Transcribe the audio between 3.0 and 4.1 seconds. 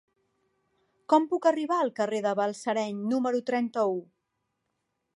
número trenta-u?